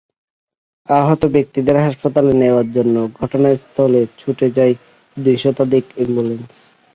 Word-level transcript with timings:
আহত 0.89 1.21
ব্যক্তিদের 1.25 1.77
হাসপাতালে 1.77 2.31
নেওয়ার 2.33 2.67
জন্য 2.71 2.95
ঘটনাস্থলে 3.19 4.01
ছুটে 4.19 4.47
যায় 4.57 4.73
দুই 5.17 5.35
শতাধিক 5.37 5.85
অ্যাম্বুলেন্স। 5.95 6.45